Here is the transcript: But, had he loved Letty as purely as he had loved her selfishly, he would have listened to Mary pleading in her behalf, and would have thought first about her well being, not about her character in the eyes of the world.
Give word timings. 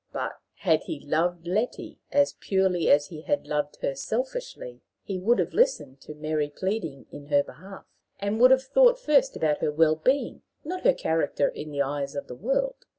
But, 0.11 0.31
had 0.55 0.85
he 0.85 0.99
loved 0.99 1.45
Letty 1.45 1.99
as 2.11 2.33
purely 2.39 2.89
as 2.89 3.09
he 3.09 3.21
had 3.21 3.45
loved 3.45 3.75
her 3.83 3.93
selfishly, 3.93 4.81
he 5.03 5.19
would 5.19 5.37
have 5.37 5.53
listened 5.53 6.01
to 6.01 6.15
Mary 6.15 6.49
pleading 6.49 7.05
in 7.11 7.27
her 7.27 7.43
behalf, 7.43 7.85
and 8.19 8.39
would 8.39 8.49
have 8.49 8.63
thought 8.63 8.97
first 8.99 9.35
about 9.35 9.59
her 9.59 9.71
well 9.71 9.95
being, 9.95 10.41
not 10.63 10.79
about 10.81 10.89
her 10.93 10.97
character 10.97 11.49
in 11.49 11.69
the 11.69 11.83
eyes 11.83 12.15
of 12.15 12.25
the 12.25 12.33
world. 12.33 12.87